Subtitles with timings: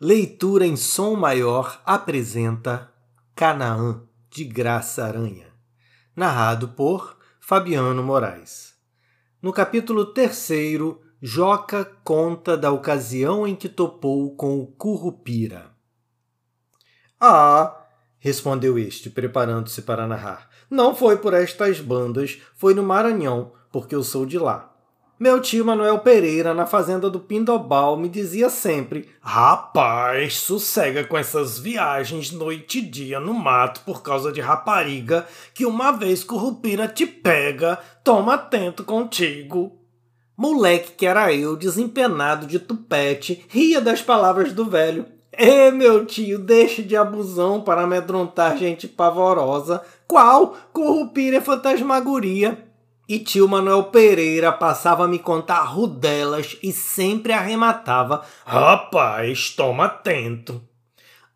[0.00, 2.92] Leitura em som maior apresenta
[3.32, 5.46] Canaã de Graça Aranha,
[6.16, 8.74] narrado por Fabiano Moraes.
[9.40, 15.70] No capítulo terceiro, Joca conta da ocasião em que topou com o Currupira.
[17.20, 17.86] Ah,
[18.18, 20.50] respondeu este, preparando-se para narrar.
[20.68, 24.73] Não foi por estas bandas, foi no Maranhão, porque eu sou de lá.
[25.24, 31.58] Meu tio Manuel Pereira, na fazenda do Pindobal, me dizia sempre: Rapaz, sossega com essas
[31.58, 37.06] viagens noite e dia no mato por causa de rapariga, que uma vez Currupira te
[37.06, 39.72] pega, toma atento contigo.
[40.36, 45.06] Moleque que era eu, desempenado de tupete, ria das palavras do velho.
[45.32, 49.80] Ê, meu tio, deixe de abusão para amedrontar gente pavorosa.
[50.06, 50.54] Qual?
[50.70, 52.63] Currupira é fantasmagoria.
[53.06, 60.62] E tio Manuel Pereira passava a me contar rudelas e sempre arrematava: Rapaz, toma atento.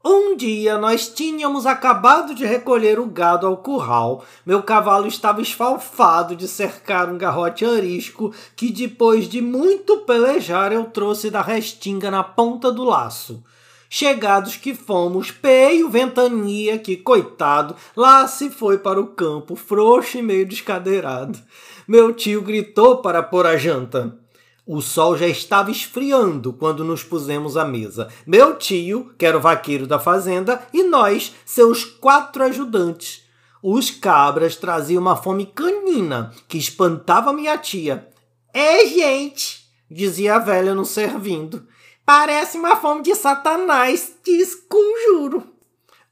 [0.03, 4.25] Um dia nós tínhamos acabado de recolher o gado ao curral.
[4.47, 10.85] Meu cavalo estava esfalfado de cercar um garrote arisco que, depois de muito pelejar, eu
[10.85, 13.45] trouxe da restinga na ponta do laço.
[13.91, 20.23] Chegados que fomos, peio ventania que, coitado, lá se foi para o campo, frouxo e
[20.23, 21.39] meio descadeirado.
[21.87, 24.19] Meu tio gritou para pôr a janta.
[24.67, 28.09] O sol já estava esfriando quando nos pusemos à mesa.
[28.27, 33.23] Meu tio, que era o vaqueiro da fazenda, e nós, seus quatro ajudantes.
[33.63, 38.07] Os cabras traziam uma fome canina que espantava minha tia.
[38.53, 41.67] É, gente, dizia a velha nos servindo.
[42.09, 45.47] Parece uma fome de Satanás, te conjuro.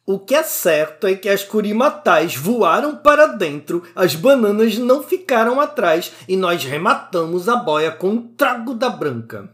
[0.05, 5.59] O que é certo é que as curimatais voaram para dentro, as bananas não ficaram
[5.59, 9.49] atrás e nós rematamos a boia com um trago da branca.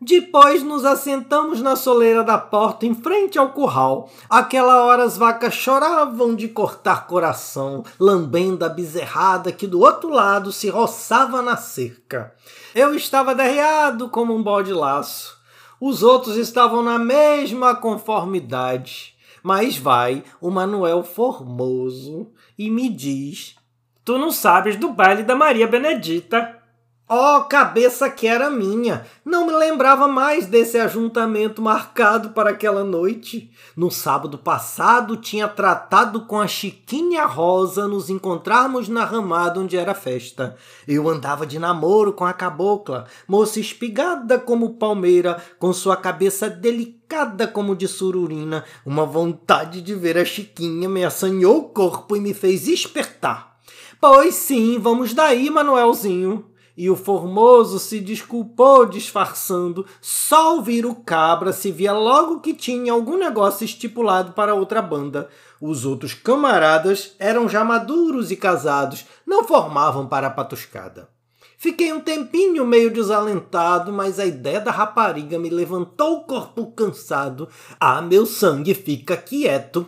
[0.00, 4.08] Depois nos assentamos na soleira da porta em frente ao curral.
[4.30, 10.50] Aquela hora as vacas choravam de cortar coração, lambendo a bezerrada que do outro lado
[10.50, 12.32] se roçava na cerca.
[12.74, 15.37] Eu estava derreado como um bode laço.
[15.80, 19.16] Os outros estavam na mesma conformidade.
[19.42, 23.56] Mas vai o Manuel Formoso e me diz:
[24.04, 26.57] Tu não sabes do baile da Maria Benedita.
[27.10, 29.06] Oh, cabeça que era minha!
[29.24, 33.50] Não me lembrava mais desse ajuntamento marcado para aquela noite.
[33.74, 39.94] No sábado passado tinha tratado com a Chiquinha Rosa nos encontrarmos na ramada onde era
[39.94, 40.54] festa.
[40.86, 47.48] Eu andava de namoro com a cabocla, moça espigada como palmeira, com sua cabeça delicada
[47.48, 48.66] como de sururina.
[48.84, 53.56] Uma vontade de ver a Chiquinha me assanhou o corpo e me fez espertar.
[53.98, 56.47] Pois sim, vamos daí, Manuelzinho
[56.78, 59.84] e o Formoso se desculpou disfarçando.
[60.00, 65.28] Só ouvir o cabra se via logo que tinha algum negócio estipulado para outra banda.
[65.60, 71.08] Os outros camaradas eram já maduros e casados, não formavam para a patuscada.
[71.56, 77.48] Fiquei um tempinho meio desalentado, mas a ideia da rapariga me levantou o corpo cansado.
[77.80, 79.84] Ah, meu sangue fica quieto.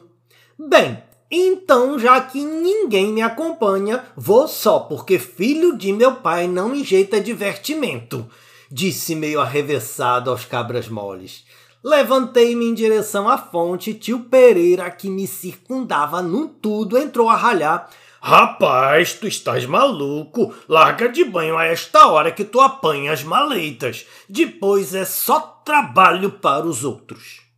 [0.58, 1.00] Bem,
[1.30, 7.20] então, já que ninguém me acompanha, vou só, porque filho de meu pai não enjeita
[7.20, 8.28] divertimento,
[8.68, 11.44] disse meio arrevessado aos cabras moles.
[11.82, 17.88] Levantei-me em direção à fonte, tio Pereira, que me circundava num tudo, entrou a ralhar.
[18.20, 20.54] Rapaz, tu estás maluco.
[20.68, 24.04] Larga de banho a esta hora que tu apanha as maleitas.
[24.28, 27.49] Depois é só trabalho para os outros.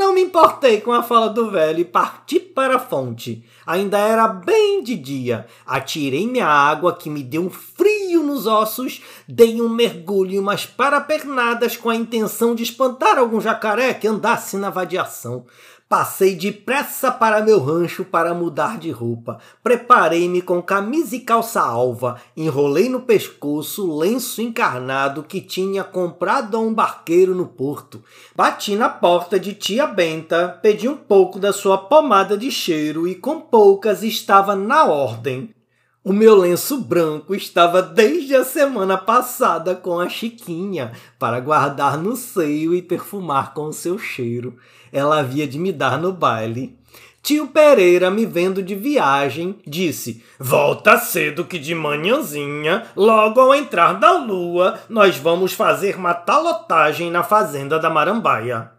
[0.00, 3.44] Não me importei com a fala do velho e parti para a fonte.
[3.66, 5.46] Ainda era bem de dia.
[5.66, 10.64] Atirei minha água que me deu um frio nos ossos, dei um mergulho e umas
[10.64, 15.44] parapernadas com a intenção de espantar algum jacaré que andasse na vadiação.
[15.90, 19.40] Passei depressa para meu rancho para mudar de roupa.
[19.60, 22.20] Preparei-me com camisa e calça alva.
[22.36, 28.04] Enrolei no pescoço o lenço encarnado que tinha comprado a um barqueiro no porto.
[28.36, 33.16] Bati na porta de tia Benta, pedi um pouco da sua pomada de cheiro e
[33.16, 35.52] com poucas estava na ordem.
[36.02, 42.16] O meu lenço branco estava desde a semana passada com a Chiquinha para guardar no
[42.16, 44.56] seio e perfumar com o seu cheiro.
[44.90, 46.74] Ela havia de me dar no baile.
[47.22, 53.92] Tio Pereira, me vendo de viagem, disse: Volta cedo que de manhãzinha, logo ao entrar
[53.92, 58.70] da lua, nós vamos fazer uma talotagem na fazenda da Marambaia.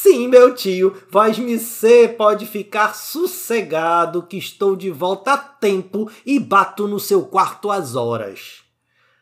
[0.00, 6.38] Sim, meu tio, voz-me ser pode ficar sossegado que estou de volta a tempo e
[6.38, 8.62] bato no seu quarto às horas.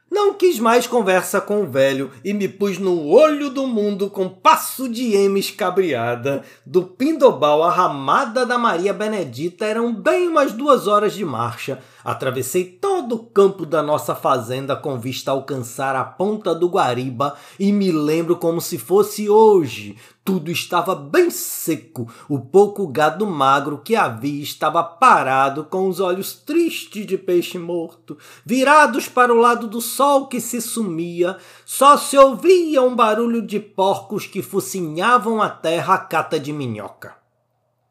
[0.08, 4.28] Não quis mais conversa com o velho e me pus no olho do mundo com
[4.28, 6.44] passo de ema escabriada.
[6.64, 11.82] Do Pindobal à ramada da Maria Benedita eram bem umas duas horas de marcha.
[12.05, 17.34] Atravessei todo o campo da nossa fazenda com vista a alcançar a ponta do Guariba
[17.58, 19.96] e me lembro como se fosse hoje.
[20.26, 22.12] Tudo estava bem seco.
[22.28, 28.19] O pouco gado magro que havia estava parado, com os olhos tristes de peixe morto,
[28.44, 31.37] virados para o lado do sol que se sumia.
[31.64, 37.14] Só se ouvia um barulho de porcos que focinhavam a terra a cata de minhoca.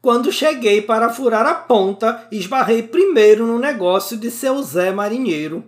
[0.02, 5.64] Quando cheguei para furar a ponta, esbarrei primeiro no negócio de seu Zé Marinheiro.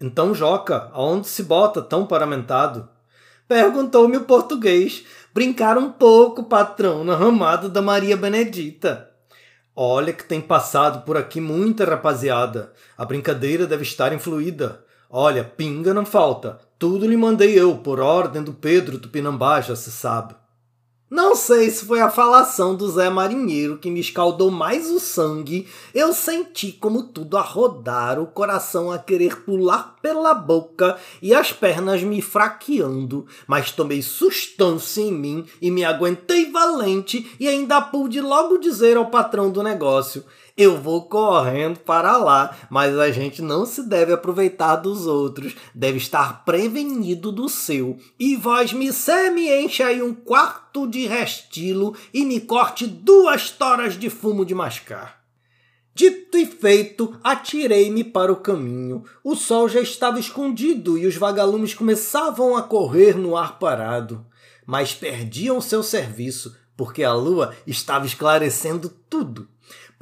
[0.00, 2.90] Então, Joca, aonde se bota tão paramentado?
[3.52, 5.04] Perguntou-me o português.
[5.34, 9.08] Brincar um pouco, patrão, na ramada da Maria Benedita.
[9.74, 12.74] Olha que tem passado por aqui muita rapaziada.
[12.98, 14.84] A brincadeira deve estar influída.
[15.08, 16.58] Olha, pinga não falta.
[16.78, 20.34] Tudo lhe mandei eu, por ordem do Pedro Tupinambá, já se sabe.
[21.12, 25.68] Não sei se foi a falação do Zé Marinheiro que me escaldou mais o sangue.
[25.92, 31.52] Eu senti como tudo a rodar, o coração a querer pular pela boca e as
[31.52, 33.26] pernas me fraqueando.
[33.46, 39.10] Mas tomei sustância em mim e me aguentei valente e ainda pude logo dizer ao
[39.10, 40.24] patrão do negócio:
[40.56, 45.96] eu vou correndo para lá, mas a gente não se deve aproveitar dos outros, deve
[45.96, 47.98] estar prevenido do seu.
[48.18, 53.50] E vós me se me enche aí um quarto de restilo e me corte duas
[53.50, 55.22] toras de fumo de mascar.
[55.94, 59.04] Dito e feito, atirei-me para o caminho.
[59.22, 64.26] O sol já estava escondido e os vagalumes começavam a correr no ar parado.
[64.66, 69.48] Mas perdiam seu serviço, porque a lua estava esclarecendo tudo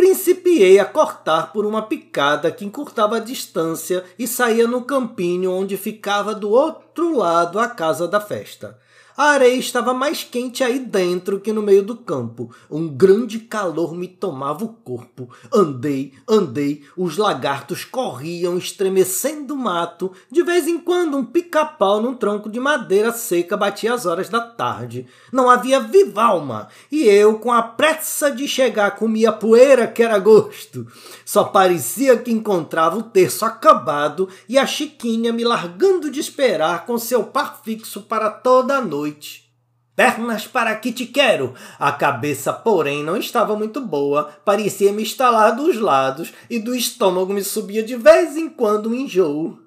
[0.00, 5.76] principiei a cortar por uma picada que encurtava a distância e saía no campinho onde
[5.76, 8.78] ficava do outro lado a casa da festa.
[9.20, 12.50] A areia estava mais quente aí dentro que no meio do campo.
[12.70, 15.28] Um grande calor me tomava o corpo.
[15.52, 20.10] Andei, andei, os lagartos corriam estremecendo o mato.
[20.30, 24.40] De vez em quando, um pica-pau num tronco de madeira seca batia as horas da
[24.40, 25.06] tarde.
[25.30, 30.18] Não havia viva alma, e eu, com a pressa de chegar, comia poeira que era
[30.18, 30.86] gosto.
[31.26, 36.96] Só parecia que encontrava o terço acabado e a Chiquinha me largando de esperar com
[36.96, 39.50] seu par fixo para toda a noite noite.
[39.96, 41.52] Pernas para que te quero!
[41.78, 47.34] A cabeça, porém, não estava muito boa, parecia me estalar dos lados e do estômago
[47.34, 49.58] me subia de vez em quando um enjoo.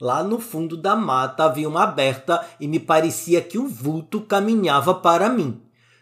[0.00, 4.94] Lá no fundo da mata havia uma aberta e me parecia que o vulto caminhava
[4.94, 5.60] para mim.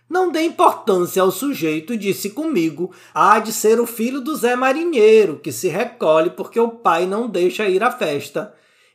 [0.09, 5.39] Não dei importância ao sujeito disse comigo: há de ser o filho do Zé Marinheiro,
[5.39, 8.53] que se recolhe porque o pai não deixa ir à festa.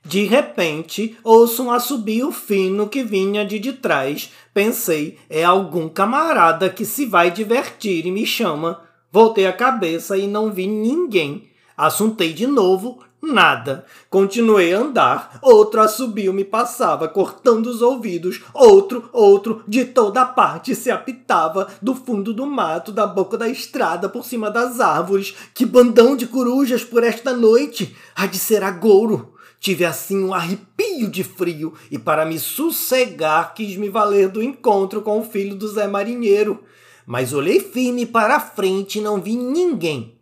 [0.07, 4.31] De repente, ouço um assobio fino que vinha de de trás.
[4.53, 8.79] Pensei, é algum camarada que se vai divertir e me chama.
[9.11, 11.49] Voltei a cabeça e não vi ninguém.
[11.75, 13.85] Assuntei de novo, nada.
[14.09, 15.39] Continuei a andar.
[15.41, 18.41] Outro assobio me passava, cortando os ouvidos.
[18.53, 24.07] Outro, outro, de toda parte se apitava, do fundo do mato, da boca da estrada,
[24.07, 25.35] por cima das árvores.
[25.53, 27.93] Que bandão de corujas por esta noite!
[28.15, 29.33] Há de ser agouro!
[29.59, 35.01] Tive assim um arrepio de frio e, para me sossegar, quis me valer do encontro
[35.01, 36.63] com o filho do Zé Marinheiro.
[37.05, 40.19] Mas olhei firme para a frente e não vi ninguém.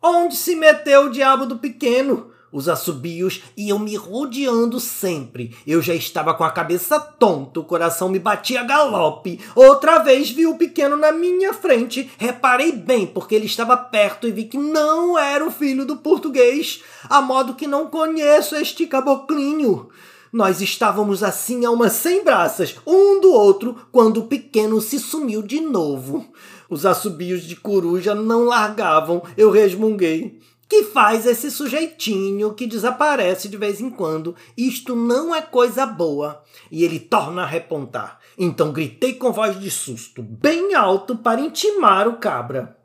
[0.00, 2.30] Onde se meteu o diabo do pequeno?
[2.50, 5.54] Os assobios iam me rodeando sempre.
[5.66, 9.38] Eu já estava com a cabeça tonta, o coração me batia a galope.
[9.54, 12.10] Outra vez vi o pequeno na minha frente.
[12.16, 16.82] Reparei bem, porque ele estava perto e vi que não era o filho do português,
[17.08, 19.88] a modo que não conheço este caboclinho.
[20.32, 25.42] Nós estávamos assim a umas cem braças, um do outro, quando o pequeno se sumiu
[25.42, 26.26] de novo.
[26.68, 33.56] Os assobios de coruja não largavam, eu resmunguei que faz esse sujeitinho que desaparece de
[33.56, 34.36] vez em quando.
[34.56, 36.44] Isto não é coisa boa.
[36.70, 38.18] E ele torna a repontar.
[38.36, 42.76] Então gritei com voz de susto, bem alto, para intimar o cabra.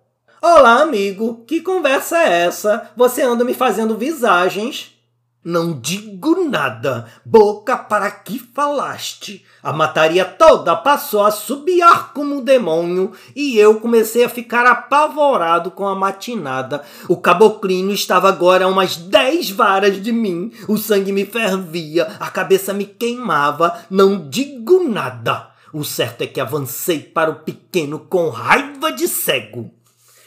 [0.41, 2.91] Olá, amigo, que conversa é essa?
[2.95, 4.92] Você anda me fazendo visagens.
[5.45, 9.43] Não digo nada, boca para que falaste.
[9.61, 15.69] A mataria toda passou a subiar como um demônio e eu comecei a ficar apavorado
[15.69, 16.81] com a matinada.
[17.09, 22.29] O caboclinho estava agora a umas dez varas de mim, o sangue me fervia, a
[22.29, 23.83] cabeça me queimava.
[23.89, 25.49] Não digo nada.
[25.73, 29.69] O certo é que avancei para o pequeno com raiva de cego.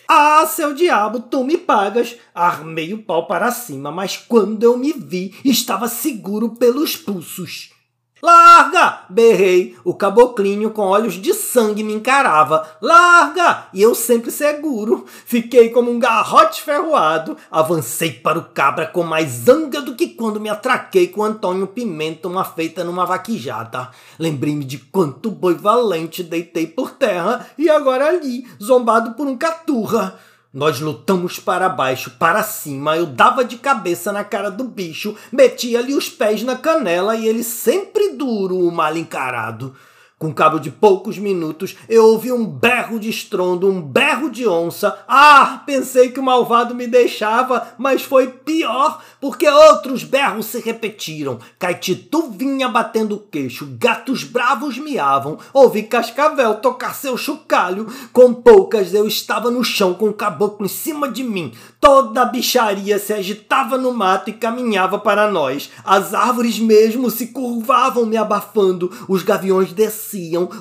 [0.08, 2.16] Ah, seu diabo, tu me pagas!
[2.32, 7.75] Armei o pau para cima, mas quando eu me vi, estava seguro pelos pulsos.
[8.22, 9.00] Larga!
[9.10, 9.76] Berrei.
[9.84, 12.66] O caboclinho com olhos de sangue me encarava.
[12.80, 13.66] Larga!
[13.74, 15.04] E eu sempre seguro.
[15.06, 17.36] Fiquei como um garrote ferroado.
[17.50, 22.26] Avancei para o cabra com mais zanga do que quando me atraquei com Antônio Pimenta,
[22.26, 23.90] uma feita numa vaquejada.
[24.18, 30.18] Lembrei-me de quanto boi valente deitei por terra e agora ali, zombado por um caturra.
[30.56, 32.96] Nós lutamos para baixo, para cima.
[32.96, 37.44] Eu dava de cabeça na cara do bicho, metia-lhe os pés na canela e ele
[37.44, 39.76] sempre duro, o mal encarado.
[40.18, 44.98] Com cabo de poucos minutos, eu ouvi um berro de estrondo, um berro de onça.
[45.06, 51.38] Ah, pensei que o malvado me deixava, mas foi pior, porque outros berros se repetiram.
[51.58, 57.86] Caetitu vinha batendo o queixo, gatos bravos miavam, ouvi Cascavel tocar seu chocalho.
[58.10, 61.52] Com poucas eu estava no chão com o caboclo em cima de mim.
[61.78, 65.70] Toda a bicharia se agitava no mato e caminhava para nós.
[65.84, 70.05] As árvores mesmo se curvavam me abafando, os gaviões desciam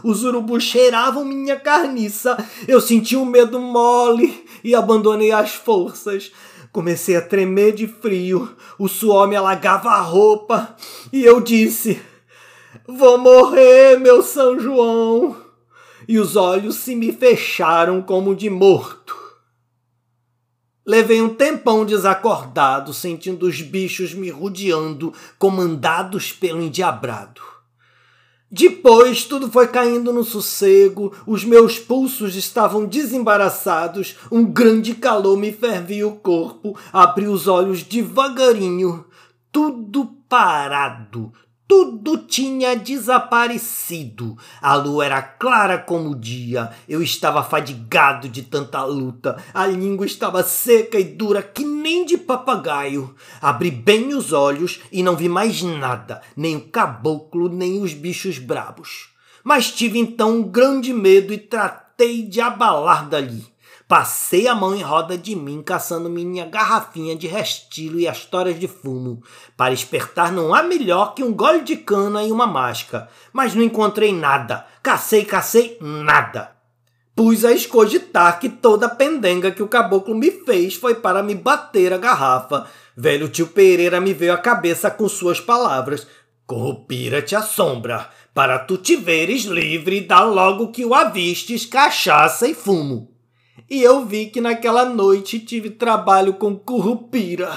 [0.04, 2.38] os urubus cheiravam minha carniça.
[2.68, 6.32] Eu senti um medo mole e abandonei as forças.
[6.72, 10.76] Comecei a tremer de frio, o suor me alagava a roupa
[11.14, 12.02] e eu disse:
[12.86, 15.38] Vou morrer, meu São João!
[16.08, 19.16] E os olhos se me fecharam como de morto.
[20.86, 27.55] Levei um tempão desacordado, sentindo os bichos me rodeando, comandados pelo endiabrado.
[28.58, 35.52] Depois tudo foi caindo no sossego, os meus pulsos estavam desembaraçados, um grande calor me
[35.52, 39.04] fervia o corpo, abri os olhos devagarinho,
[39.52, 41.34] tudo parado,
[41.68, 44.38] tudo tinha desaparecido.
[44.62, 46.72] A lua era clara como o dia.
[46.88, 49.38] Eu estava fadigado de tanta luta.
[49.54, 53.16] A língua estava seca e dura que nem de papagaio.
[53.42, 58.38] Abri bem os olhos e não vi mais nada, nem o caboclo, nem os bichos
[58.38, 59.10] brabos.
[59.44, 63.55] Mas tive então um grande medo e tratei de abalar dali.
[63.88, 68.60] Passei a mão em roda de mim, caçando minha garrafinha de restilo e as toras
[68.60, 69.22] de fumo.
[69.56, 73.08] Para espertar não há melhor que um gole de cana e uma máscara.
[73.32, 74.66] Mas não encontrei nada.
[74.82, 76.56] Cacei, cacei, nada.
[77.16, 81.36] Pus a escogitar que toda a pendenga que o caboclo me fez foi para me
[81.36, 82.66] bater a garrafa.
[82.98, 86.08] Velho tio Pereira me veio à cabeça com suas palavras.
[86.48, 92.56] Corrupira te assombra, para tu te veres livre, dá logo que o avistes cachaça e
[92.56, 93.15] fumo
[93.70, 97.52] e eu vi que naquela noite tive trabalho com currupira.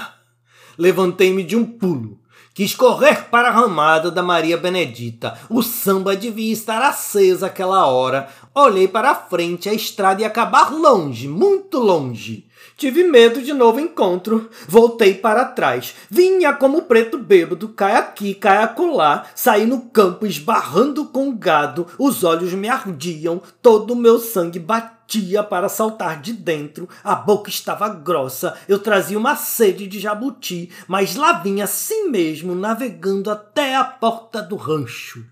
[0.79, 2.19] Levantei-me de um pulo.
[2.55, 5.38] Quis correr para a ramada da Maria Benedita.
[5.49, 8.29] O samba devia estar aceso aquela hora.
[8.55, 12.49] Olhei para frente, a estrada ia acabar longe, muito longe.
[12.76, 14.49] Tive medo de novo encontro.
[14.69, 15.95] Voltei para trás.
[16.09, 19.26] Vinha como preto bêbado, cai aqui, cai acolá.
[19.35, 21.87] Saí no campo esbarrando com gado.
[21.99, 27.49] Os olhos me ardiam, todo o meu sangue batia para saltar de dentro, a boca
[27.49, 33.75] estava grossa, eu trazia uma sede de jabuti, mas lá vinha assim mesmo, navegando até
[33.75, 35.25] a porta do rancho.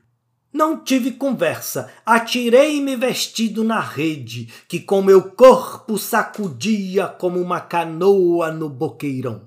[0.57, 8.51] Não tive conversa, atirei-me vestido na rede, que com meu corpo sacudia como uma canoa
[8.51, 9.43] no boqueirão.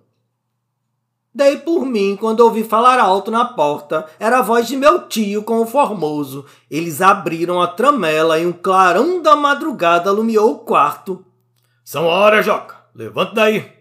[1.33, 4.05] Dei por mim quando ouvi falar alto na porta.
[4.19, 6.45] Era a voz de meu tio com o formoso.
[6.69, 11.25] Eles abriram a tramela e um clarão da madrugada alumiou o quarto.
[11.83, 12.75] São horas, Joca.
[12.93, 13.78] Levanta daí.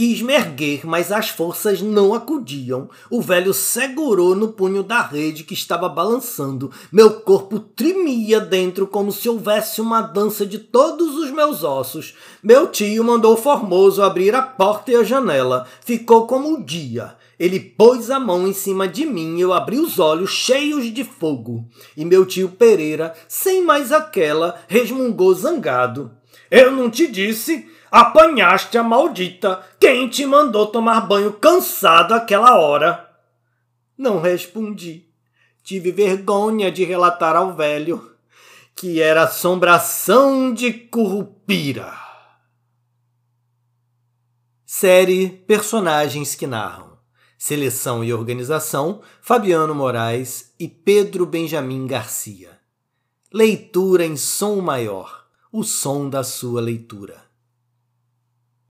[0.00, 2.88] Quis me erguer, mas as forças não acudiam.
[3.10, 6.70] O velho segurou no punho da rede que estava balançando.
[6.90, 12.14] Meu corpo tremia dentro como se houvesse uma dança de todos os meus ossos.
[12.42, 15.66] Meu tio mandou Formoso abrir a porta e a janela.
[15.84, 17.14] Ficou como o dia.
[17.38, 21.04] Ele pôs a mão em cima de mim e eu abri os olhos cheios de
[21.04, 21.68] fogo.
[21.94, 26.10] E meu tio Pereira, sem mais aquela, resmungou zangado.
[26.50, 29.64] Eu não te disse Apanhaste a maldita.
[29.78, 33.08] Quem te mandou tomar banho cansado aquela hora?
[33.98, 35.06] Não respondi.
[35.62, 38.10] Tive vergonha de relatar ao velho
[38.80, 41.92] que era assombração de Curupira.
[44.64, 46.96] Série Personagens que Narram.
[47.36, 52.58] Seleção e organização: Fabiano Moraes e Pedro Benjamin Garcia.
[53.30, 57.29] Leitura em som maior o som da sua leitura.